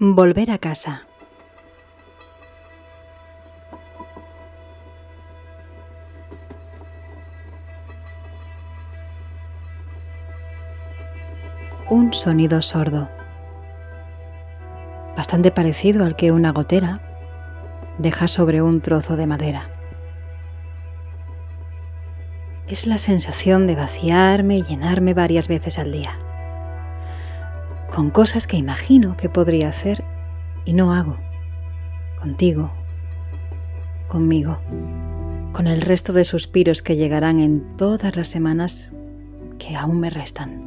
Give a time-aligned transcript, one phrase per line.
[0.00, 1.08] Volver a casa.
[11.90, 13.10] Un sonido sordo,
[15.16, 17.00] bastante parecido al que una gotera
[17.98, 19.68] deja sobre un trozo de madera.
[22.68, 26.16] Es la sensación de vaciarme y llenarme varias veces al día
[27.98, 30.04] con cosas que imagino que podría hacer
[30.64, 31.16] y no hago.
[32.20, 32.70] Contigo,
[34.06, 34.60] conmigo,
[35.52, 38.92] con el resto de suspiros que llegarán en todas las semanas
[39.58, 40.62] que aún me restan.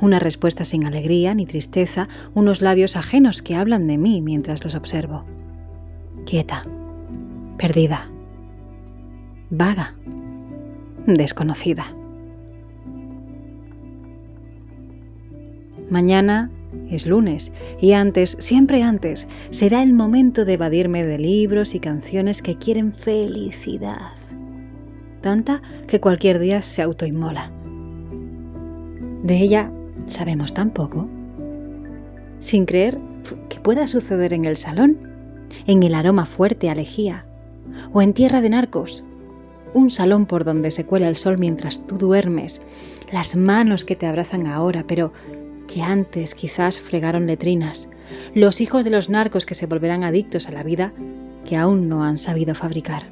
[0.00, 4.74] Una respuesta sin alegría ni tristeza, unos labios ajenos que hablan de mí mientras los
[4.74, 5.24] observo.
[6.26, 6.64] Quieta,
[7.58, 8.10] perdida,
[9.50, 9.94] vaga,
[11.06, 11.94] desconocida.
[15.90, 16.50] Mañana
[16.90, 22.42] es lunes y antes, siempre antes, será el momento de evadirme de libros y canciones
[22.42, 24.12] que quieren felicidad.
[25.20, 27.50] Tanta que cualquier día se autoinmola.
[29.22, 29.72] De ella
[30.06, 31.08] sabemos tan poco.
[32.38, 32.98] Sin creer
[33.48, 34.98] que pueda suceder en el salón,
[35.66, 37.24] en el aroma fuerte a lejía
[37.92, 39.04] o en tierra de narcos.
[39.74, 42.62] Un salón por donde se cuela el sol mientras tú duermes,
[43.12, 45.12] las manos que te abrazan ahora, pero
[45.68, 47.88] que antes quizás fregaron letrinas,
[48.34, 50.92] los hijos de los narcos que se volverán adictos a la vida
[51.44, 53.04] que aún no han sabido fabricar.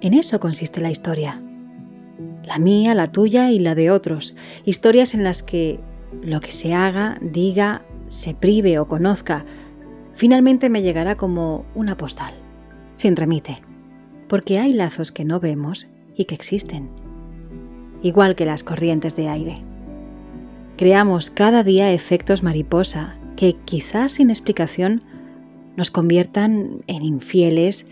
[0.00, 1.40] En eso consiste la historia.
[2.44, 4.36] La mía, la tuya y la de otros.
[4.64, 5.80] Historias en las que
[6.22, 9.44] lo que se haga, diga, se prive o conozca,
[10.14, 12.34] finalmente me llegará como una postal,
[12.92, 13.60] sin remite,
[14.28, 17.05] porque hay lazos que no vemos y que existen
[18.06, 19.58] igual que las corrientes de aire.
[20.76, 25.02] Creamos cada día efectos mariposa que quizás sin explicación
[25.76, 27.86] nos conviertan en infieles,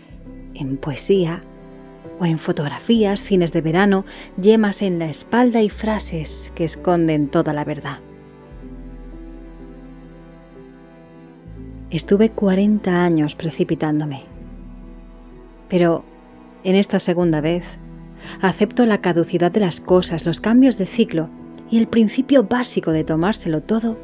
[0.53, 1.43] en poesía
[2.19, 4.05] o en fotografías, cines de verano,
[4.41, 7.99] yemas en la espalda y frases que esconden toda la verdad.
[11.89, 14.23] Estuve 40 años precipitándome,
[15.67, 16.03] pero
[16.63, 17.77] en esta segunda vez
[18.41, 21.29] Acepto la caducidad de las cosas, los cambios de ciclo
[21.69, 23.97] y el principio básico de tomárselo todo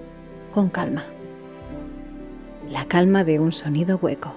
[0.52, 1.06] con calma.
[2.70, 4.34] La calma de un sonido hueco.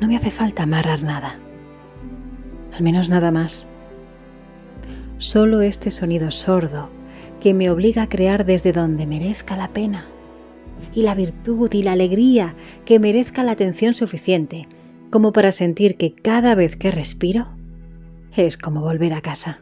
[0.00, 1.38] No me hace falta amarrar nada.
[2.76, 3.66] Al menos nada más.
[5.18, 6.90] Solo este sonido sordo
[7.40, 10.06] que me obliga a crear desde donde merezca la pena.
[10.94, 14.68] Y la virtud y la alegría que merezca la atención suficiente
[15.10, 17.57] como para sentir que cada vez que respiro
[18.46, 19.60] es como volver a casa.